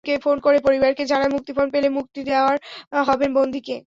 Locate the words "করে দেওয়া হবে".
2.15-3.25